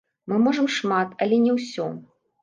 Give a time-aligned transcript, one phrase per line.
[0.31, 1.85] Мы можам шмат, але не ўсё.